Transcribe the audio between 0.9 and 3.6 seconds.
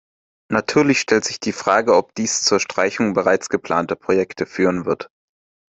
stellt sich die Frage, ob dies zur Streichung bereits